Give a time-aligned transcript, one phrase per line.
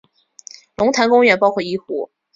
[0.77, 2.09] 龙潭公园包括一湖。